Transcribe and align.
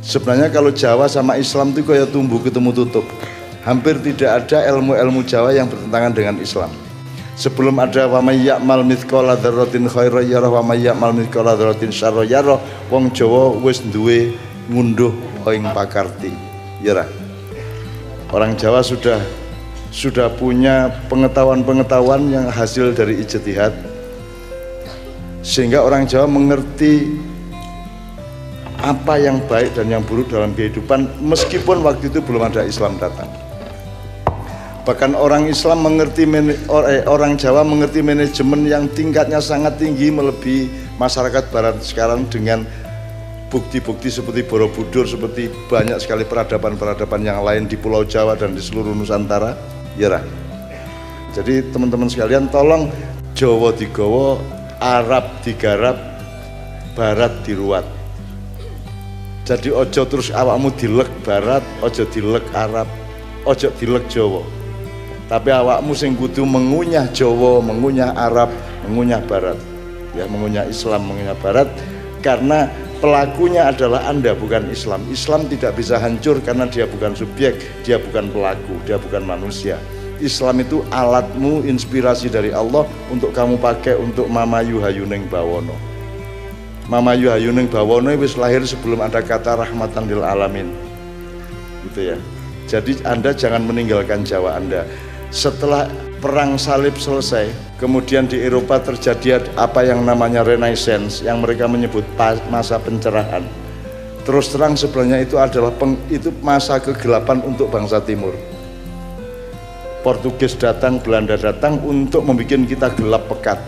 Sebenarnya 0.00 0.48
kalau 0.48 0.72
Jawa 0.72 1.06
sama 1.06 1.36
Islam 1.36 1.76
itu 1.76 1.84
kayak 1.84 2.08
tumbuh 2.08 2.40
ketemu 2.40 2.72
tutup. 2.72 3.04
Hampir 3.60 4.00
tidak 4.00 4.44
ada 4.44 4.64
ilmu-ilmu 4.72 5.20
Jawa 5.28 5.52
yang 5.52 5.68
bertentangan 5.68 6.12
dengan 6.16 6.36
Islam. 6.40 6.72
Sebelum 7.36 7.76
ada 7.80 8.08
wa 8.08 8.20
may 8.20 8.40
ya'mal 8.40 8.84
mithqala 8.84 9.36
dzarratin 9.36 9.88
khairan 9.88 10.24
yarah 10.28 10.52
wa 10.52 10.60
may 10.64 10.84
ya'mal 10.84 11.12
mithqala 11.12 11.56
dzarratin 11.56 11.92
syarran 11.92 12.28
yarah, 12.28 12.60
wong 12.88 13.12
Jawa 13.12 13.56
wis 13.60 13.80
duwe 13.80 14.36
ngunduh 14.72 15.12
ing 15.48 15.64
pakarti. 15.72 16.32
Ya 16.80 17.04
Orang 18.32 18.56
Jawa 18.56 18.80
sudah 18.80 19.20
sudah 19.90 20.30
punya 20.38 20.88
pengetahuan-pengetahuan 21.10 22.30
yang 22.30 22.46
hasil 22.46 22.94
dari 22.94 23.20
ijtihad 23.20 23.74
sehingga 25.42 25.82
orang 25.82 26.06
Jawa 26.06 26.30
mengerti 26.30 27.16
apa 28.80 29.20
yang 29.20 29.40
baik 29.44 29.76
dan 29.76 29.92
yang 29.92 30.02
buruk 30.04 30.32
dalam 30.32 30.56
kehidupan 30.56 31.08
meskipun 31.20 31.84
waktu 31.84 32.08
itu 32.08 32.24
belum 32.24 32.48
ada 32.48 32.64
Islam 32.64 32.96
datang. 32.96 33.28
Bahkan 34.88 35.12
orang 35.12 35.46
Islam 35.46 35.84
mengerti 35.84 36.24
eh, 36.24 37.04
orang 37.04 37.36
Jawa 37.36 37.60
mengerti 37.60 38.00
manajemen 38.00 38.64
yang 38.64 38.88
tingkatnya 38.90 39.38
sangat 39.38 39.76
tinggi 39.76 40.08
melebihi 40.08 40.96
masyarakat 40.96 41.52
barat 41.52 41.76
sekarang 41.84 42.24
dengan 42.32 42.64
bukti-bukti 43.52 44.08
seperti 44.08 44.40
Borobudur 44.48 45.04
seperti 45.04 45.52
banyak 45.68 46.00
sekali 46.00 46.24
peradaban-peradaban 46.24 47.20
yang 47.20 47.44
lain 47.44 47.68
di 47.68 47.76
Pulau 47.76 48.08
Jawa 48.08 48.34
dan 48.40 48.56
di 48.56 48.62
seluruh 48.64 48.96
Nusantara. 48.96 49.52
Ya 50.00 50.16
jadi 51.30 51.62
teman-teman 51.70 52.10
sekalian 52.10 52.50
tolong 52.50 52.90
Jawa 53.36 53.70
digowo 53.76 54.40
Arab 54.82 55.44
digarap 55.46 55.94
Barat 56.98 57.30
diruat 57.46 57.99
jadi 59.50 59.74
ojo 59.74 60.06
terus 60.06 60.30
awakmu 60.30 60.70
dilek 60.78 61.10
Barat 61.26 61.66
ojo 61.82 62.06
dilek 62.06 62.46
Arab 62.54 62.86
ojo 63.42 63.66
dilek 63.82 64.06
Jawa 64.06 64.46
tapi 65.26 65.50
awakmu 65.50 65.90
sing 65.90 66.14
kudu 66.14 66.46
mengunyah 66.46 67.10
Jawa 67.10 67.58
mengunyah 67.58 68.14
Arab 68.14 68.54
mengunyah 68.86 69.18
Barat 69.26 69.58
ya 70.14 70.30
mengunyah 70.30 70.70
Islam 70.70 71.02
mengunyah 71.02 71.34
Barat 71.42 71.66
karena 72.22 72.70
pelakunya 73.02 73.72
adalah 73.72 74.06
Anda 74.06 74.36
bukan 74.36 74.68
Islam. 74.68 75.08
Islam 75.08 75.48
tidak 75.48 75.80
bisa 75.80 75.96
hancur 75.96 76.36
karena 76.44 76.68
dia 76.68 76.84
bukan 76.84 77.16
subjek, 77.16 77.56
dia 77.80 77.96
bukan 77.96 78.28
pelaku, 78.28 78.76
dia 78.84 79.00
bukan 79.00 79.24
manusia. 79.24 79.80
Islam 80.20 80.60
itu 80.60 80.84
alatmu 80.92 81.64
inspirasi 81.64 82.28
dari 82.28 82.52
Allah 82.52 82.84
untuk 83.08 83.32
kamu 83.32 83.56
pakai 83.56 83.96
untuk 83.96 84.28
Mama 84.28 84.60
Yuhayuning 84.60 85.32
Bawono. 85.32 85.89
Mama 86.90 87.14
Yuhayuning 87.14 87.70
Bawono 87.70 88.10
wis 88.18 88.34
lahir 88.34 88.66
sebelum 88.66 88.98
ada 88.98 89.22
kata 89.22 89.62
rahmatan 89.62 90.10
lil 90.10 90.26
alamin. 90.26 90.74
Gitu 91.86 92.10
ya. 92.10 92.18
Jadi 92.66 92.98
Anda 93.06 93.30
jangan 93.30 93.62
meninggalkan 93.62 94.26
Jawa 94.26 94.58
Anda. 94.58 94.82
Setelah 95.30 95.86
perang 96.18 96.58
salib 96.58 96.98
selesai, 96.98 97.46
kemudian 97.78 98.26
di 98.26 98.42
Eropa 98.42 98.82
terjadi 98.82 99.38
apa 99.54 99.86
yang 99.86 100.02
namanya 100.02 100.42
Renaissance 100.42 101.22
yang 101.22 101.38
mereka 101.38 101.70
menyebut 101.70 102.02
masa 102.50 102.82
pencerahan. 102.82 103.46
Terus 104.26 104.50
terang 104.50 104.74
sebenarnya 104.74 105.22
itu 105.22 105.38
adalah 105.38 105.70
peng, 105.70 105.94
itu 106.10 106.34
masa 106.42 106.82
kegelapan 106.82 107.38
untuk 107.46 107.70
bangsa 107.70 108.02
timur. 108.02 108.34
Portugis 110.02 110.58
datang, 110.58 110.98
Belanda 110.98 111.38
datang 111.38 111.78
untuk 111.86 112.26
membuat 112.26 112.66
kita 112.66 112.90
gelap 112.98 113.30
pekat. 113.30 113.62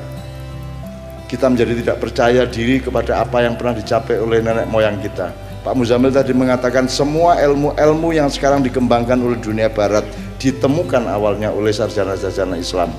Kita 1.33 1.48
menjadi 1.48 1.80
tidak 1.80 1.97
percaya 1.97 2.44
diri 2.44 2.77
kepada 2.77 3.25
apa 3.25 3.41
yang 3.41 3.56
pernah 3.56 3.72
dicapai 3.72 4.20
oleh 4.20 4.44
nenek 4.44 4.69
moyang 4.69 5.00
kita. 5.00 5.33
Pak 5.64 5.72
Muzamil 5.72 6.12
tadi 6.12 6.36
mengatakan 6.36 6.84
semua 6.92 7.41
ilmu-ilmu 7.41 8.12
yang 8.12 8.28
sekarang 8.28 8.61
dikembangkan 8.61 9.16
oleh 9.16 9.41
dunia 9.41 9.72
barat 9.72 10.05
ditemukan 10.37 11.09
awalnya 11.09 11.48
oleh 11.48 11.72
sarjana-sarjana 11.72 12.60
Islam. 12.60 12.92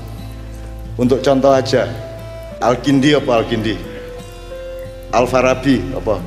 Untuk 0.98 1.22
contoh 1.22 1.54
aja, 1.54 1.86
Al-Kindi 2.58 3.14
apa 3.14 3.32
Al-Kindi? 3.38 3.78
Al-Farabi 5.14 5.94
apa? 5.94 6.18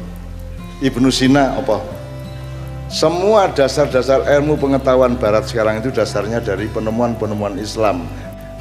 Ibnu 0.86 1.10
Sina 1.10 1.58
apa? 1.58 1.82
Semua 2.86 3.50
dasar-dasar 3.50 4.30
ilmu 4.30 4.54
pengetahuan 4.54 5.18
barat 5.18 5.50
sekarang 5.50 5.82
itu 5.82 5.90
dasarnya 5.90 6.38
dari 6.38 6.70
penemuan-penemuan 6.70 7.58
Islam. 7.58 8.06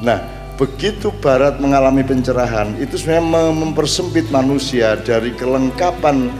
Nah, 0.02 0.18
begitu 0.56 1.12
barat 1.20 1.60
mengalami 1.60 2.00
pencerahan, 2.00 2.72
itu 2.80 2.96
sebenarnya 2.96 3.52
mempersempit 3.52 4.32
manusia 4.32 4.96
dari 5.04 5.36
kelengkapan 5.36 6.32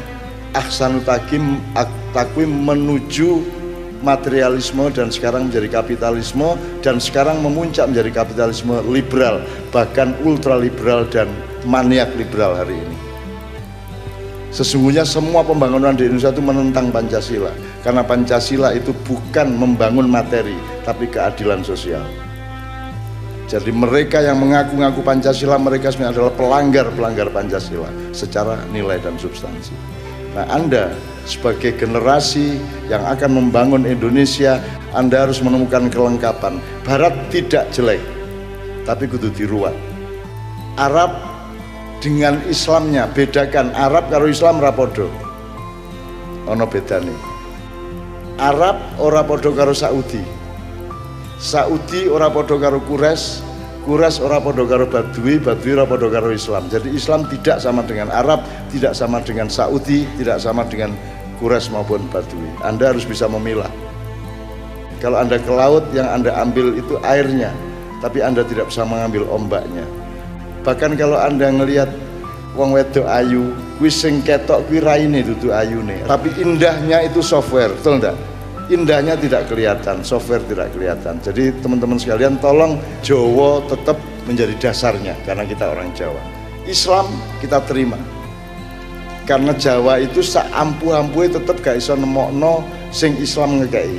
ahsanu 0.56 1.04
takim 1.04 1.60
takwim 2.16 2.49
menuju 2.49 3.44
materialisme 4.00 4.88
dan 4.93 5.12
sekarang 5.12 5.53
menjadi 5.53 5.81
kapitalisme 5.81 6.56
dan 6.81 6.97
sekarang 6.97 7.44
memuncak 7.44 7.88
menjadi 7.93 8.25
kapitalisme 8.25 8.81
liberal 8.88 9.44
bahkan 9.69 10.16
ultra 10.25 10.56
liberal 10.56 11.04
dan 11.09 11.28
maniak 11.69 12.09
liberal 12.16 12.56
hari 12.56 12.77
ini. 12.77 12.97
Sesungguhnya 14.48 15.04
semua 15.04 15.44
pembangunan 15.44 15.93
di 15.93 16.09
Indonesia 16.09 16.33
itu 16.33 16.41
menentang 16.41 16.88
Pancasila 16.88 17.53
karena 17.84 18.00
Pancasila 18.00 18.72
itu 18.72 18.97
bukan 19.04 19.53
membangun 19.53 20.09
materi 20.09 20.56
tapi 20.88 21.04
keadilan 21.12 21.60
sosial 21.60 22.26
jadi 23.47 23.71
mereka 23.71 24.19
yang 24.23 24.43
mengaku-ngaku 24.43 25.01
Pancasila 25.07 25.57
mereka 25.59 25.95
sebenarnya 25.95 26.19
adalah 26.19 26.34
pelanggar-pelanggar 26.34 27.31
Pancasila 27.31 27.91
secara 28.11 28.59
nilai 28.75 28.99
dan 28.99 29.15
substansi 29.17 29.97
Nah, 30.37 30.45
Anda 30.53 30.93
sebagai 31.25 31.81
generasi 31.81 32.61
yang 32.93 33.01
akan 33.09 33.41
membangun 33.41 33.89
Indonesia, 33.89 34.61
Anda 34.93 35.25
harus 35.25 35.41
menemukan 35.41 35.89
kelengkapan. 35.89 36.61
Barat 36.84 37.17
tidak 37.33 37.73
jelek, 37.73 38.05
tapi 38.84 39.09
kudu 39.09 39.33
diruat. 39.33 39.73
Arab 40.77 41.17
dengan 42.05 42.37
Islamnya 42.45 43.09
bedakan 43.09 43.73
Arab 43.73 44.13
karo 44.13 44.28
Islam 44.28 44.61
rapodo. 44.61 45.09
Ono 46.53 46.69
bedane. 46.69 47.17
Arab 48.37 48.77
ora 49.01 49.25
podo 49.25 49.57
karo 49.57 49.73
Saudi. 49.73 50.21
Saudi 51.37 52.09
ora 52.09 52.33
podo 52.33 52.57
karo 52.57 52.81
Kures, 52.85 53.45
Kuras 53.87 54.19
ora 54.19 54.43
podo 54.43 54.67
karo 54.67 54.91
Badui, 54.91 55.39
Badui 55.39 55.79
ora 55.79 55.87
podo 55.87 56.11
karo 56.11 56.35
Islam. 56.35 56.67
Jadi 56.67 56.91
Islam 56.91 57.23
tidak 57.31 57.63
sama 57.63 57.87
dengan 57.87 58.11
Arab, 58.11 58.43
tidak 58.75 58.99
sama 58.99 59.23
dengan 59.23 59.47
Saudi, 59.47 60.03
tidak 60.19 60.43
sama 60.43 60.67
dengan 60.67 60.91
Kuras 61.39 61.71
maupun 61.71 62.03
Badui. 62.11 62.51
Anda 62.67 62.91
harus 62.91 63.07
bisa 63.07 63.31
memilah. 63.31 63.71
Kalau 64.99 65.23
Anda 65.23 65.39
ke 65.39 65.53
laut 65.55 65.87
yang 65.95 66.11
Anda 66.11 66.35
ambil 66.35 66.75
itu 66.75 66.99
airnya, 67.07 67.55
tapi 68.03 68.27
Anda 68.27 68.43
tidak 68.43 68.75
bisa 68.75 68.83
mengambil 68.83 69.23
ombaknya. 69.31 69.87
Bahkan 70.67 70.99
kalau 70.99 71.23
Anda 71.23 71.55
ngelihat 71.55 71.93
wong 72.59 72.75
wedok 72.75 73.07
ayu, 73.07 73.55
kuwi 73.79 73.93
sing 73.93 74.19
ketok 74.27 74.67
kuwi 74.67 74.83
raine 74.83 75.23
dudu 75.23 75.55
ayune. 75.55 76.03
Tapi 76.11 76.35
indahnya 76.43 77.07
itu 77.07 77.23
software, 77.23 77.71
betul 77.71 78.03
enggak? 78.03 78.19
Indahnya 78.69 79.15
tidak 79.15 79.47
kelihatan, 79.47 80.03
software 80.03 80.43
tidak 80.47 80.75
kelihatan. 80.75 81.19
Jadi 81.22 81.54
teman-teman 81.62 81.99
sekalian 81.99 82.38
tolong 82.43 82.78
Jawa 83.03 83.62
tetap 83.71 83.99
menjadi 84.27 84.54
dasarnya 84.59 85.15
karena 85.22 85.47
kita 85.47 85.71
orang 85.71 85.91
Jawa. 85.94 86.22
Islam 86.66 87.06
kita 87.38 87.62
terima. 87.65 87.99
Karena 89.27 89.50
Jawa 89.59 89.99
itu 89.99 90.22
ampuh-ampuh 90.38 91.27
tetap 91.27 91.59
gak 91.59 91.82
iso 91.82 91.99
nemokno 91.99 92.62
sing 92.94 93.19
Islam 93.19 93.62
ngekei. 93.62 93.99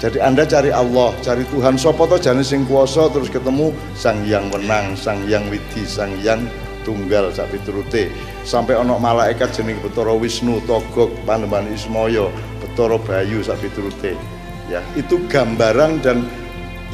Jadi 0.00 0.16
Anda 0.16 0.48
cari 0.48 0.72
Allah, 0.72 1.12
cari 1.20 1.44
Tuhan 1.52 1.76
sopo 1.76 2.08
to 2.08 2.16
jane 2.16 2.40
sing 2.40 2.64
kuasa 2.64 3.12
terus 3.12 3.28
ketemu 3.28 3.68
Sang 3.92 4.24
Yang 4.24 4.56
Menang, 4.56 4.96
Sang 4.96 5.20
Yang 5.28 5.58
Widi, 5.58 5.82
Sang 5.84 6.14
Yang 6.24 6.48
Tunggal 6.82 7.32
sapi 7.34 7.60
turute. 7.62 8.08
Sampai 8.42 8.76
ono 8.76 8.96
malaikat 8.96 9.52
jeneng 9.52 9.78
Betara 9.84 10.16
Wisnu, 10.16 10.64
Togok, 10.64 11.12
Panembahan 11.28 11.68
Ismaya, 11.70 12.32
Toro 12.78 12.96
Bayu 12.96 13.42
sak 13.44 13.60
piturute 13.60 14.40
ya 14.70 14.80
itu 14.94 15.18
gambaran 15.26 15.98
dan 15.98 16.22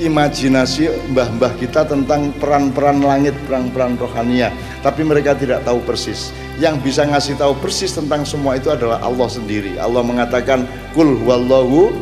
imajinasi 0.01 1.13
mbah-mbah 1.13 1.57
kita 1.57 1.89
tentang 1.89 2.33
peran-peran 2.37 3.01
langit, 3.01 3.33
peran-peran 3.49 3.97
rohania. 3.97 4.53
Tapi 4.85 5.01
mereka 5.05 5.33
tidak 5.33 5.65
tahu 5.65 5.81
persis. 5.85 6.33
Yang 6.61 6.85
bisa 6.85 7.09
ngasih 7.09 7.41
tahu 7.41 7.57
persis 7.57 7.97
tentang 7.97 8.25
semua 8.29 8.61
itu 8.61 8.69
adalah 8.69 9.01
Allah 9.01 9.29
sendiri. 9.29 9.81
Allah 9.81 10.05
mengatakan, 10.05 10.69
Kul 10.93 11.17
wallahu 11.25 11.97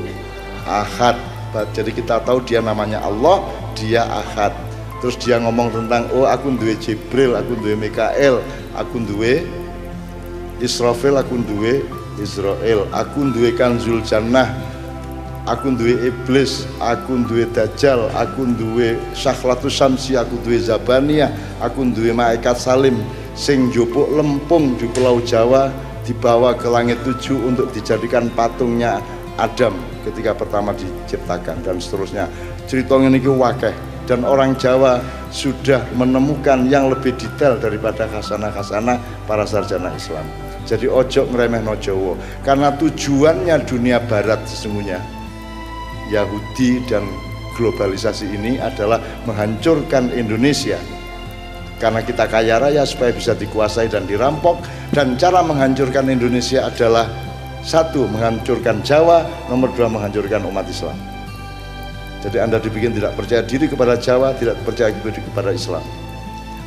ahad. 0.66 1.14
Jadi 1.70 1.94
kita 1.94 2.18
tahu 2.26 2.42
dia 2.42 2.58
namanya 2.58 2.98
Allah, 2.98 3.46
dia 3.78 4.02
ahad. 4.02 4.73
Terus 5.02 5.16
dia 5.20 5.36
ngomong 5.42 5.72
tentang, 5.74 6.06
oh 6.14 6.28
aku 6.28 6.54
duwe 6.54 6.76
Jibril, 6.78 7.34
aku 7.34 7.58
duwe 7.58 7.74
Mikael, 7.74 8.40
aku 8.76 9.02
duwe 9.02 9.44
Israfil, 10.62 11.18
aku 11.18 11.40
duwe 11.44 11.82
Israel 12.20 12.86
aku 12.94 13.34
duwe 13.34 13.50
kanzul 13.54 13.98
jannah 14.06 14.54
aku 15.50 15.74
duwe 15.74 16.08
iblis 16.10 16.68
aku 16.78 17.26
duwe 17.26 17.48
dajjal 17.50 18.06
aku 18.14 18.46
duwe 18.54 18.94
syakhlatu 19.16 19.66
syamsi 19.66 20.14
aku 20.14 20.38
duwe 20.46 20.62
zabaniyah 20.62 21.30
aku 21.58 21.90
duwe 21.90 22.14
malaikat 22.14 22.54
salim 22.54 22.94
sing 23.34 23.70
jupuk 23.74 24.06
lempung 24.14 24.78
di 24.78 24.86
pulau 24.94 25.18
Jawa 25.26 25.74
dibawa 26.06 26.54
ke 26.54 26.68
langit 26.70 27.00
tujuh 27.02 27.40
untuk 27.42 27.72
dijadikan 27.74 28.30
patungnya 28.36 29.02
Adam 29.34 29.74
ketika 30.06 30.36
pertama 30.36 30.70
diciptakan 30.76 31.64
dan 31.66 31.82
seterusnya 31.82 32.30
cerita 32.70 32.94
ini 33.02 33.18
wakeh 33.18 33.74
dan 34.04 34.24
orang 34.24 34.52
Jawa 34.60 35.00
sudah 35.32 35.80
menemukan 35.96 36.68
yang 36.68 36.92
lebih 36.92 37.16
detail 37.16 37.56
daripada 37.56 38.04
khasana-khasana 38.08 39.00
para 39.24 39.48
sarjana 39.48 39.90
Islam. 39.96 40.24
Jadi 40.64 40.88
ojo 40.88 41.28
ngeremeh 41.28 41.60
no 41.64 41.76
Jawa. 41.76 42.16
Karena 42.44 42.72
tujuannya 42.72 43.56
dunia 43.64 44.00
barat 44.04 44.40
sesungguhnya 44.48 45.00
Yahudi 46.12 46.84
dan 46.88 47.04
globalisasi 47.56 48.32
ini 48.32 48.60
adalah 48.60 49.00
menghancurkan 49.28 50.12
Indonesia. 50.12 50.76
Karena 51.80 52.00
kita 52.00 52.24
kaya 52.30 52.62
raya 52.62 52.86
supaya 52.88 53.12
bisa 53.12 53.36
dikuasai 53.36 53.92
dan 53.92 54.08
dirampok. 54.08 54.56
Dan 54.94 55.20
cara 55.20 55.44
menghancurkan 55.44 56.08
Indonesia 56.08 56.64
adalah 56.64 57.08
satu 57.64 58.08
menghancurkan 58.08 58.84
Jawa 58.84 59.24
nomor 59.48 59.72
dua 59.72 59.88
menghancurkan 59.88 60.44
umat 60.48 60.68
Islam 60.68 61.13
jadi 62.24 62.40
anda 62.40 62.56
dibikin 62.56 62.96
tidak 62.96 63.12
percaya 63.20 63.44
diri 63.44 63.68
kepada 63.68 64.00
Jawa 64.00 64.32
tidak 64.32 64.56
percaya 64.64 64.88
diri 64.96 65.20
kepada 65.20 65.52
Islam. 65.52 65.84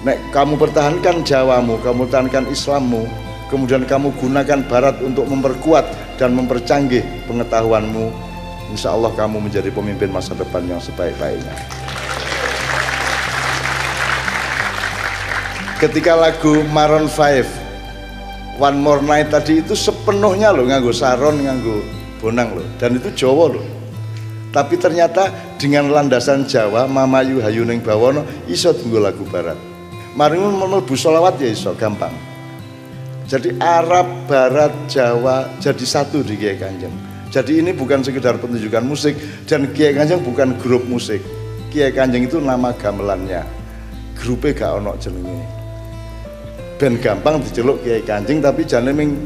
Nek 0.06 0.30
kamu 0.30 0.54
pertahankan 0.62 1.26
Jawamu 1.26 1.82
kamu 1.82 2.06
pertahankan 2.06 2.46
Islammu 2.54 3.10
kemudian 3.50 3.82
kamu 3.90 4.14
gunakan 4.22 4.62
Barat 4.70 5.02
untuk 5.02 5.26
memperkuat 5.26 5.90
dan 6.22 6.38
mempercanggih 6.38 7.02
pengetahuanmu 7.26 8.14
Insya 8.70 8.94
Allah 8.94 9.10
kamu 9.16 9.50
menjadi 9.50 9.72
pemimpin 9.72 10.12
masa 10.12 10.36
depan 10.36 10.60
yang 10.68 10.78
sebaik-baiknya. 10.84 11.56
Ketika 15.80 16.14
lagu 16.18 16.62
Maroon 16.70 17.08
5 17.10 18.62
One 18.62 18.78
More 18.82 19.02
Night 19.06 19.30
tadi 19.30 19.62
itu 19.62 19.78
sepenuhnya 19.78 20.50
loh 20.50 20.66
nganggo 20.66 20.90
saron 20.90 21.38
nganggo 21.46 21.86
bonang 22.18 22.58
loh 22.58 22.66
dan 22.82 22.98
itu 22.98 23.14
Jawa 23.14 23.54
loh 23.54 23.77
tapi 24.58 24.74
ternyata 24.82 25.30
dengan 25.62 25.94
landasan 25.94 26.50
Jawa 26.50 26.90
Mama 26.90 27.22
Yu 27.22 27.38
Hayuning 27.46 27.78
Bawono 27.78 28.26
iso 28.50 28.74
tunggu 28.74 28.98
lagu 28.98 29.22
barat. 29.30 29.54
Maringun 30.18 30.58
mlebu 30.58 30.98
solawat 30.98 31.38
ya 31.38 31.54
iso 31.54 31.78
gampang. 31.78 32.10
Jadi 33.30 33.54
Arab, 33.62 34.26
Barat, 34.26 34.74
Jawa 34.90 35.46
jadi 35.62 35.86
satu 35.86 36.26
di 36.26 36.42
Kiai 36.42 36.58
Kanjeng. 36.58 36.90
Jadi 37.30 37.62
ini 37.62 37.70
bukan 37.70 38.02
sekedar 38.02 38.42
pertunjukan 38.42 38.82
musik 38.82 39.14
dan 39.46 39.70
Kiai 39.78 39.94
Kanjeng 39.94 40.26
bukan 40.26 40.58
grup 40.58 40.90
musik. 40.90 41.22
Kiai 41.70 41.94
Kanjeng 41.94 42.26
itu 42.26 42.42
nama 42.42 42.74
gamelannya. 42.74 43.46
Grupnya 44.18 44.58
gak 44.58 44.72
ono 44.82 44.98
jenenge. 44.98 45.38
Ben 46.82 46.98
gampang 46.98 47.46
diceluk 47.46 47.86
Kiai 47.86 48.02
Kanjeng 48.02 48.42
tapi 48.42 48.66
jangan 48.66 48.90
ming 48.90 49.22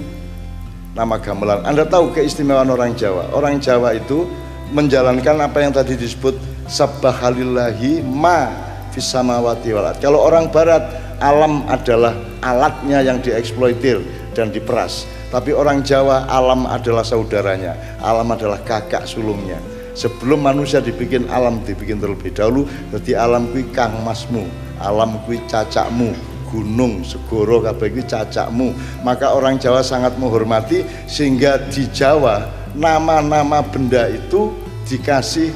nama 0.91 1.15
gamelan. 1.15 1.63
Anda 1.63 1.87
tahu 1.87 2.11
keistimewaan 2.11 2.67
orang 2.67 2.99
Jawa. 2.99 3.31
Orang 3.31 3.63
Jawa 3.63 3.95
itu 3.95 4.27
menjalankan 4.71 5.35
apa 5.43 5.57
yang 5.59 5.75
tadi 5.75 5.99
disebut 5.99 6.35
sabahalillahi 6.71 8.01
ma 8.01 8.47
fisamawati 8.95 9.69
walat. 9.75 9.99
Kalau 9.99 10.23
orang 10.23 10.47
barat 10.51 10.83
alam 11.21 11.67
adalah 11.67 12.15
alatnya 12.41 13.03
yang 13.03 13.19
dieksploitir 13.21 14.01
dan 14.33 14.49
diperas. 14.49 15.05
Tapi 15.31 15.55
orang 15.55 15.79
Jawa 15.83 16.27
alam 16.27 16.67
adalah 16.67 17.07
saudaranya, 17.07 17.75
alam 18.03 18.27
adalah 18.35 18.59
kakak 18.67 19.07
sulungnya. 19.07 19.59
Sebelum 19.95 20.43
manusia 20.43 20.83
dibikin 20.83 21.27
alam 21.31 21.63
dibikin 21.63 21.99
terlebih 21.99 22.35
dahulu, 22.35 22.67
jadi 22.95 23.27
alam 23.27 23.47
kui 23.51 23.63
kang 23.71 23.95
masmu, 24.03 24.43
alam 24.79 25.19
kui 25.23 25.39
cacakmu, 25.47 26.11
gunung, 26.51 27.03
segoro 27.07 27.63
kabeh 27.63 27.95
iki 27.95 28.03
cacakmu. 28.07 28.75
Maka 29.07 29.31
orang 29.31 29.55
Jawa 29.55 29.83
sangat 29.83 30.15
menghormati 30.19 30.83
sehingga 31.07 31.59
di 31.71 31.87
Jawa 31.91 32.47
nama-nama 32.75 33.63
benda 33.63 34.07
itu 34.07 34.51
dikasih 34.91 35.55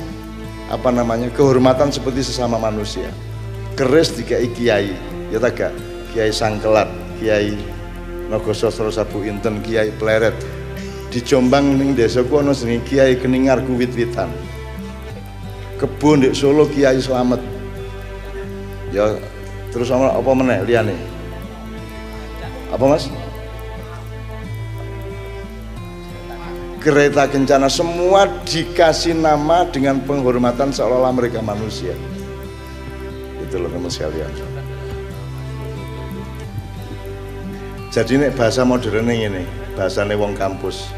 apa 0.72 0.90
namanya 0.96 1.28
kehormatan 1.36 1.92
seperti 1.92 2.24
sesama 2.24 2.56
manusia. 2.56 3.12
Keris 3.76 4.16
dikai 4.16 4.48
kiai, 4.56 4.96
ya 5.30 5.38
tak 5.44 5.76
Kiai 6.16 6.32
Sangkelat, 6.32 6.88
Kiai 7.20 7.60
Nogososro 8.32 8.88
Sabu 8.88 9.28
Inten, 9.28 9.60
Kiai 9.60 9.92
Pleret. 10.00 10.36
Di 11.12 11.20
Jombang 11.20 11.76
ning 11.76 11.92
ana 11.96 12.52
jenenge 12.56 12.88
Kiai 12.88 13.20
Keningar 13.20 13.60
Kuwit-witan. 13.68 14.32
Kebun 15.76 16.24
di 16.24 16.32
Solo 16.32 16.72
Kiai 16.72 17.04
Slamet. 17.04 17.44
Ya 18.96 19.20
Terus 19.76 19.92
sama 19.92 20.08
apa 20.08 20.32
meneh 20.32 20.64
liyane? 20.64 20.96
Apa 22.72 22.96
Mas? 22.96 23.12
Kereta 26.86 27.26
kencana 27.26 27.66
semua 27.66 28.30
dikasih 28.46 29.18
nama 29.18 29.66
dengan 29.66 29.98
penghormatan 30.06 30.70
seolah-olah 30.70 31.18
mereka 31.18 31.42
manusia. 31.42 31.98
Itu 33.42 33.58
loh 33.58 33.74
teman 33.74 33.90
sekalian. 33.90 34.30
Jadi 37.90 38.22
nek 38.22 38.38
bahasa 38.38 38.62
modern 38.62 39.10
ini, 39.10 39.50
bahasa 39.74 40.06
wong 40.06 40.38
kampus. 40.38 40.94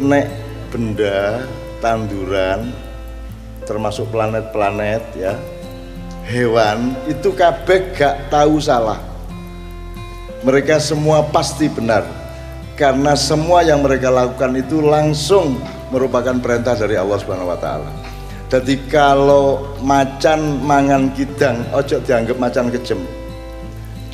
Nek 0.00 0.24
benda, 0.72 1.44
tanduran, 1.84 2.72
termasuk 3.68 4.08
planet-planet 4.08 5.04
ya, 5.20 5.36
hewan 6.24 6.96
itu 7.04 7.28
kabeh 7.36 7.92
gak 7.92 8.32
tahu 8.32 8.56
salah 8.56 8.96
mereka 10.44 10.80
semua 10.80 11.24
pasti 11.28 11.68
benar 11.68 12.04
karena 12.74 13.14
semua 13.14 13.62
yang 13.62 13.82
mereka 13.82 14.10
lakukan 14.10 14.54
itu 14.58 14.82
langsung 14.82 15.58
merupakan 15.94 16.34
perintah 16.38 16.74
dari 16.74 16.98
Allah 16.98 17.18
Subhanahu 17.18 17.50
wa 17.50 17.58
taala. 17.58 17.90
Jadi 18.50 18.86
kalau 18.86 19.74
macan 19.82 20.62
mangan 20.62 21.10
kidang, 21.16 21.66
ojo 21.74 21.98
dianggap 22.02 22.38
macan 22.38 22.70
kejem. 22.70 23.00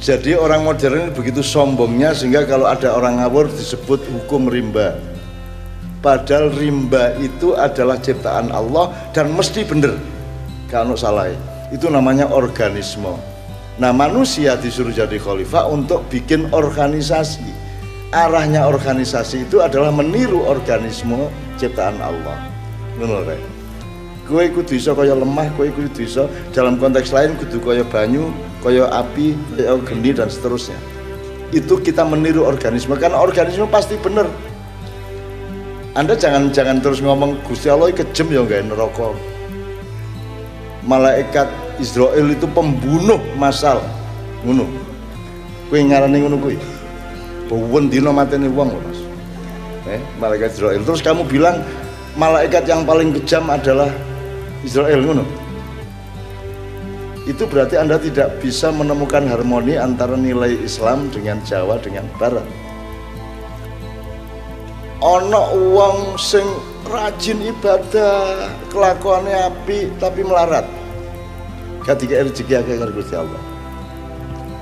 Jadi 0.01 0.33
orang 0.33 0.65
modern 0.65 0.97
ini 0.97 1.13
begitu 1.13 1.45
sombongnya 1.45 2.17
sehingga 2.17 2.49
kalau 2.49 2.65
ada 2.65 2.97
orang 2.97 3.21
ngawur 3.21 3.53
disebut 3.53 4.01
hukum 4.09 4.49
rimba. 4.49 4.97
Padahal 6.01 6.49
rimba 6.57 7.13
itu 7.21 7.53
adalah 7.53 8.01
ciptaan 8.01 8.49
Allah 8.49 8.89
dan 9.13 9.29
mesti 9.37 9.61
benar. 9.69 10.01
Kalau 10.73 10.97
salah 10.97 11.29
itu 11.71 11.87
namanya 11.87 12.27
organisme 12.29 13.15
nah 13.81 13.97
manusia 13.97 14.61
disuruh 14.61 14.93
jadi 14.93 15.17
khalifah 15.17 15.71
untuk 15.73 16.05
bikin 16.13 16.53
organisasi 16.53 17.47
arahnya 18.11 18.67
organisasi 18.67 19.47
itu 19.47 19.63
adalah 19.63 19.95
meniru 19.95 20.43
organisme 20.43 21.31
ciptaan 21.63 21.95
Allah. 22.03 22.39
Ngono 22.99 23.23
rek. 23.23 23.41
Kowe 24.27 24.47
kudu 24.47 24.79
iso 24.79 24.95
kaya 24.95 25.15
lemah 25.15 25.51
kowe 25.59 25.67
kudu 25.67 26.07
iso 26.07 26.31
dalam 26.55 26.79
konteks 26.79 27.11
lain 27.11 27.35
kudu 27.39 27.59
kaya 27.63 27.83
banyu 27.87 28.31
kaya 28.63 28.87
api 28.91 29.35
kaya 29.55 29.79
geni 29.87 30.11
dan 30.15 30.31
seterusnya. 30.31 30.79
Itu 31.51 31.83
kita 31.83 32.07
meniru 32.07 32.47
organisme 32.47 32.95
karena 32.99 33.19
organisme 33.19 33.67
pasti 33.67 33.99
benar 33.99 34.27
anda 35.99 36.15
jangan 36.15 36.55
jangan 36.55 36.79
terus 36.79 37.03
ngomong 37.03 37.43
Gusti 37.43 37.67
Allah 37.67 37.91
kejem 37.91 38.31
ya 38.31 38.47
enggak 38.47 38.63
neraka. 38.71 39.11
Malaikat 40.87 41.51
Israel 41.83 42.31
itu 42.31 42.47
pembunuh 42.55 43.19
masal 43.35 43.83
ngono. 44.47 44.67
Kowe 45.67 45.79
ngarani 45.79 46.27
ngono 46.27 46.39
kuwi 46.39 46.80
bawen 47.51 47.91
dina 47.91 48.15
mateni 48.15 48.47
wong 48.47 48.71
lho 48.71 48.81
Mas. 48.87 49.01
Eh 49.91 50.01
malaikat 50.23 50.55
Israel. 50.55 50.87
Terus 50.87 51.03
kamu 51.03 51.27
bilang 51.27 51.67
malaikat 52.15 52.63
yang 52.71 52.87
paling 52.87 53.11
kejam 53.19 53.51
adalah 53.51 53.91
Israel 54.63 55.03
ngono? 55.03 55.27
Itu 57.27 57.45
berarti 57.51 57.75
Anda 57.77 57.99
tidak 57.99 58.39
bisa 58.39 58.71
menemukan 58.71 59.27
harmoni 59.27 59.75
antara 59.75 60.15
nilai 60.15 60.57
Islam 60.63 61.11
dengan 61.11 61.43
Jawa 61.43 61.83
dengan 61.83 62.07
Barat. 62.17 62.47
Ono 65.01 65.43
uang 65.57 66.21
sing 66.21 66.45
rajin 66.87 67.41
ibadah 67.41 68.51
kelakuannya 68.69 69.49
api 69.53 69.91
tapi 69.99 70.21
melarat. 70.23 70.67
Ketika 71.83 72.21
rezeki 72.29 72.61
karo 72.79 72.93
Gusti 72.93 73.17
Allah. 73.17 73.41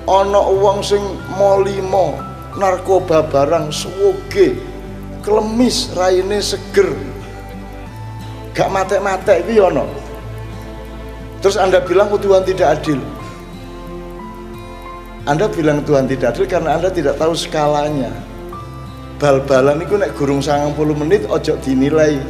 Ana 0.08 0.40
wong 0.40 0.80
sing 0.80 1.02
molimo 1.36 2.16
narkoba 2.56 3.26
barang 3.28 3.68
suwoge 3.68 4.56
klemis 5.20 5.92
raine 5.92 6.40
seger. 6.40 6.94
Gak 8.56 8.72
mate-mate 8.72 9.44
iki 9.44 9.60
ana 9.62 9.86
terus 11.38 11.54
anda 11.54 11.78
bilang 11.84 12.10
Tuhan 12.10 12.42
tidak 12.42 12.80
adil. 12.80 12.98
Anda 15.28 15.44
bilang 15.52 15.84
Tuhan 15.84 16.08
tidak 16.08 16.34
adil 16.34 16.46
karena 16.48 16.80
anda 16.80 16.88
tidak 16.88 17.20
tahu 17.20 17.36
skalanya. 17.36 18.10
Bal-balan 19.18 19.82
itu 19.82 19.98
nek 19.98 20.14
gurung 20.14 20.38
90 20.40 20.78
menit 20.94 21.26
ojo 21.26 21.58
dinilai 21.58 22.22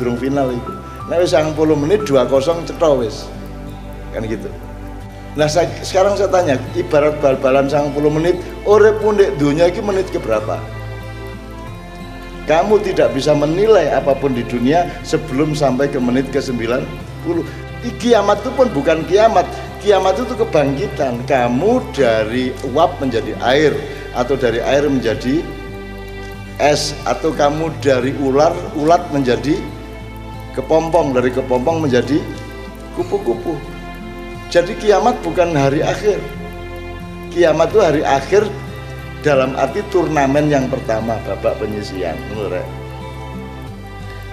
gurung 0.00 0.16
final 0.16 0.48
itu 0.48 0.72
nek 1.12 1.20
wis 1.20 1.36
90 1.36 1.54
menit 1.76 2.00
2-0 2.08 2.68
cetha 2.68 2.90
wis. 2.96 3.28
Kan 4.12 4.24
gitu 4.28 4.48
nah 5.32 5.48
saya, 5.48 5.68
sekarang 5.80 6.14
saya 6.14 6.28
tanya 6.28 6.54
ibarat 6.76 7.16
bal-balan 7.24 7.68
90 7.68 7.96
menit 8.12 8.36
urip 8.68 9.00
pun 9.00 9.16
dek 9.16 9.36
dunia 9.40 9.68
itu 9.72 9.80
menit 9.80 10.08
ke 10.12 10.20
berapa? 10.20 10.60
Kamu 12.42 12.82
tidak 12.82 13.14
bisa 13.14 13.32
menilai 13.32 13.94
apa 13.94 14.18
pun 14.18 14.34
di 14.34 14.42
dunia 14.42 14.90
sebelum 15.06 15.54
sampai 15.54 15.86
ke 15.88 15.96
menit 16.02 16.28
ke 16.34 16.42
90 16.42 16.84
kiamat 17.98 18.38
itu 18.46 18.50
pun 18.54 18.70
bukan 18.70 19.02
kiamat. 19.10 19.46
Kiamat 19.82 20.14
itu 20.14 20.38
kebangkitan. 20.38 21.26
Kamu 21.26 21.82
dari 21.90 22.54
uap 22.70 23.02
menjadi 23.02 23.34
air 23.42 23.74
atau 24.14 24.38
dari 24.38 24.62
air 24.62 24.86
menjadi 24.86 25.42
es 26.62 26.94
atau 27.02 27.34
kamu 27.34 27.74
dari 27.82 28.14
ular 28.22 28.54
ulat 28.78 29.02
menjadi 29.10 29.58
kepompong 30.54 31.16
dari 31.16 31.32
kepompong 31.32 31.82
menjadi 31.82 32.22
kupu-kupu 32.94 33.56
jadi 34.52 34.76
kiamat 34.76 35.16
bukan 35.24 35.56
hari 35.56 35.80
akhir. 35.80 36.20
Kiamat 37.32 37.72
itu 37.72 37.80
hari 37.80 38.02
akhir 38.04 38.44
dalam 39.24 39.56
arti 39.56 39.80
turnamen 39.88 40.52
yang 40.52 40.68
pertama 40.68 41.16
babak 41.24 41.56
penyisian 41.56 42.12
menurut 42.28 42.60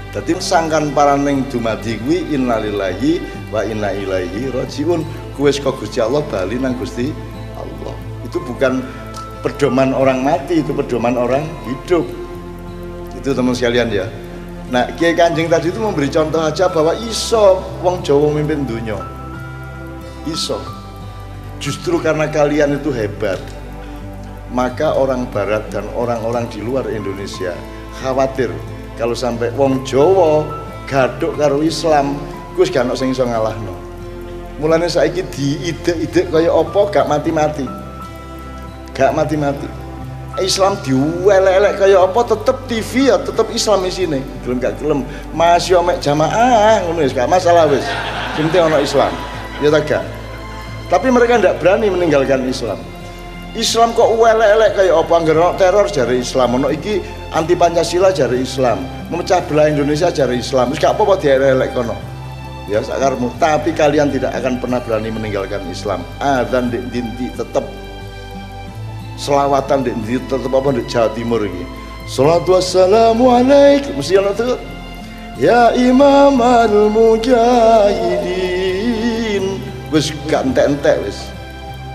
jadi 0.10 0.42
sangkan 0.42 0.90
para 0.92 1.14
neng 1.14 1.46
dumadi 1.54 2.02
kuwi 2.02 2.34
innalillahi 2.34 3.22
wa 3.54 3.62
inna 3.62 3.94
ilaihi 3.94 4.50
rajiun. 4.50 5.06
Kuwe 5.38 5.54
saka 5.54 5.72
Allah 6.02 6.26
bali 6.28 6.58
nang 6.58 6.74
Gusti 6.82 7.14
Allah. 7.54 7.94
Itu 8.26 8.42
bukan 8.42 8.82
pedoman 9.46 9.94
orang 9.94 10.26
mati 10.26 10.66
itu 10.66 10.74
pedoman 10.74 11.14
orang 11.14 11.46
hidup. 11.70 12.10
Itu 13.16 13.38
teman 13.38 13.54
sekalian 13.54 13.94
ya. 13.94 14.10
Nah 14.74 14.90
Kiai 14.98 15.14
Kanjeng 15.14 15.46
tadi 15.46 15.70
itu 15.70 15.78
memberi 15.78 16.10
contoh 16.10 16.42
aja 16.42 16.66
bahwa 16.74 16.98
iso 17.06 17.62
wong 17.86 18.02
Jawa 18.02 18.34
mimpin 18.34 18.66
dunia 18.66 19.19
iso. 20.28 20.60
Justru 21.60 22.00
karena 22.00 22.28
kalian 22.32 22.80
itu 22.80 22.92
hebat 22.92 23.40
maka 24.50 24.98
orang 24.98 25.30
barat 25.30 25.62
dan 25.70 25.86
orang-orang 25.94 26.50
di 26.50 26.60
luar 26.62 26.90
Indonesia 26.90 27.54
khawatir 28.02 28.50
kalau 28.98 29.14
sampai 29.14 29.54
wong 29.54 29.86
Jawa 29.86 30.42
gaduk 30.90 31.38
karo 31.38 31.62
Islam 31.62 32.18
gus 32.58 32.74
gak 32.74 32.90
sing 32.98 33.14
iso 33.14 33.24
ngalahno. 33.24 33.72
Mulane 34.60 34.92
saiki 34.92 35.24
diide-ide 35.24 36.28
kaya 36.28 36.52
apa? 36.52 36.92
Gak 36.92 37.08
mati-mati. 37.08 37.64
Gak 38.92 39.16
mati-mati. 39.16 39.70
Islam 40.44 40.76
diwelek-elek 40.84 41.80
kaya 41.80 42.04
apa? 42.04 42.20
Tetep 42.28 42.58
TV 42.68 43.08
ya 43.08 43.16
tetep 43.24 43.48
Islam 43.56 43.88
isine. 43.88 44.20
Gelem 44.44 44.60
gak 44.60 44.76
gelem. 44.84 45.08
Masih 45.32 45.80
omek 45.80 46.04
jamaah 46.04 46.84
ngono 46.84 47.08
gak 47.08 47.32
masalah 47.32 47.72
wis. 47.72 47.88
Penting 48.36 48.68
ono 48.68 48.84
Islam 48.84 49.39
ya 49.60 49.70
tak 49.72 49.84
gak? 49.88 50.04
Tapi 50.90 51.08
mereka 51.14 51.38
tidak 51.38 51.62
berani 51.62 51.88
meninggalkan 51.92 52.50
Islam. 52.50 52.80
Islam 53.58 53.98
kok 53.98 54.14
elek-elek 54.14 54.78
kayak 54.78 54.94
apa? 54.94 55.14
Anggar 55.18 55.58
teror 55.58 55.90
jari 55.90 56.22
Islam. 56.22 56.62
Ono 56.62 56.70
iki 56.70 57.02
anti 57.34 57.58
Pancasila 57.58 58.14
jari 58.14 58.46
Islam. 58.46 58.86
Memecah 59.10 59.42
belah 59.46 59.70
Indonesia 59.70 60.10
jari 60.10 60.38
Islam. 60.42 60.74
Terus 60.74 60.82
gak 60.82 60.98
apa-apa 60.98 61.22
elek 61.26 61.74
kono. 61.74 61.96
Ya 62.70 62.86
sakarmu 62.86 63.34
tapi 63.42 63.74
kalian 63.74 64.14
tidak 64.14 64.30
akan 64.38 64.62
pernah 64.62 64.78
berani 64.82 65.10
meninggalkan 65.10 65.66
Islam. 65.70 66.04
Dan 66.22 66.70
di 66.70 66.78
dinti 66.94 67.30
tetap 67.34 67.64
selawatan 69.18 69.84
di 69.86 69.92
dinti 69.98 70.20
tetap 70.30 70.54
apa 70.54 70.70
di 70.72 70.84
Jawa 70.88 71.10
Timur 71.12 71.44
ini 71.44 71.66
Salatu 72.08 72.56
wassalamu 72.56 73.28
alaikum 73.30 74.00
mesti 74.00 74.16
ono 74.16 74.32
Ya 75.40 75.72
Imam 75.76 76.40
al-Mujahidin 76.40 78.49
wis 79.90 80.14
gak 80.30 80.46
entek-entek 80.46 80.98
wis 81.06 81.30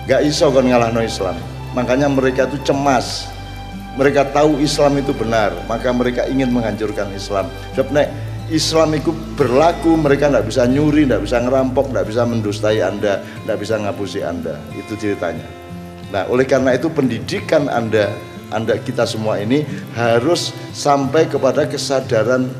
gak 0.06 0.22
iso 0.22 0.50
kon 0.50 0.68
ngalahno 0.68 1.00
Islam 1.02 1.34
makanya 1.72 2.10
mereka 2.10 2.46
itu 2.50 2.60
cemas 2.62 3.30
mereka 3.94 4.26
tahu 4.26 4.58
Islam 4.58 4.98
itu 4.98 5.14
benar 5.14 5.54
maka 5.70 5.90
mereka 5.94 6.26
ingin 6.26 6.50
menghancurkan 6.50 7.10
Islam 7.14 7.46
sebab 7.74 7.90
nek 7.94 8.08
Islam 8.52 8.92
itu 8.92 9.08
berlaku 9.40 9.96
mereka 9.96 10.28
tidak 10.28 10.44
bisa 10.52 10.68
nyuri, 10.68 11.08
tidak 11.08 11.24
bisa 11.24 11.40
ngerampok, 11.40 11.88
tidak 11.88 12.06
bisa 12.12 12.22
mendustai 12.28 12.80
Anda, 12.84 13.24
tidak 13.24 13.56
bisa 13.56 13.74
ngapusi 13.80 14.20
Anda. 14.20 14.60
Itu 14.76 15.00
ceritanya. 15.00 15.48
Nah, 16.12 16.28
oleh 16.28 16.44
karena 16.44 16.76
itu 16.76 16.92
pendidikan 16.92 17.72
Anda, 17.72 18.12
Anda 18.52 18.76
kita 18.76 19.08
semua 19.08 19.40
ini 19.40 19.64
harus 19.96 20.52
sampai 20.76 21.24
kepada 21.24 21.64
kesadaran 21.64 22.52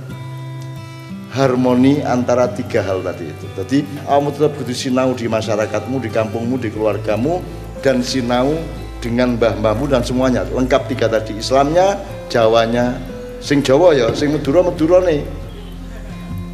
harmoni 1.34 1.98
antara 2.06 2.46
tiga 2.46 2.80
hal 2.86 3.02
tadi 3.02 3.26
itu. 3.26 3.46
Jadi 3.58 3.78
kamu 4.06 4.28
tetap 4.30 4.52
kudu 4.54 4.70
sinau 4.70 5.10
di 5.18 5.26
masyarakatmu, 5.26 5.98
di 5.98 6.10
kampungmu, 6.14 6.62
di 6.62 6.70
keluargamu, 6.70 7.42
dan 7.82 8.00
sinau 8.06 8.54
dengan 9.02 9.34
mbah-mbahmu 9.34 9.90
dan 9.90 10.06
semuanya. 10.06 10.46
Lengkap 10.46 10.86
tiga 10.86 11.10
tadi, 11.10 11.36
Islamnya, 11.36 11.98
Jawanya, 12.30 12.94
sing 13.42 13.60
Jawa 13.60 13.92
ya, 13.92 14.14
sing 14.14 14.30
Madura 14.30 14.62
Madura 14.62 15.02
nih. 15.02 15.26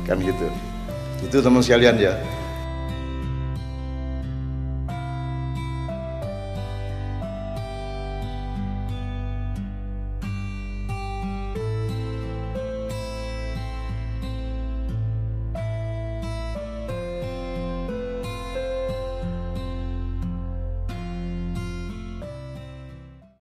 Kan 0.09 0.19
gitu. 0.25 0.49
Itu 1.23 1.45
teman 1.45 1.61
sekalian 1.61 2.01
ya. 2.01 2.17